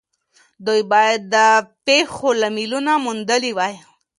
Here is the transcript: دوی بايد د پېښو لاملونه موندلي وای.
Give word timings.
دوی 0.65 0.81
بايد 0.91 1.21
د 1.33 1.35
پېښو 1.85 2.29
لاملونه 2.41 2.91
موندلي 3.05 3.51
وای. 3.57 3.75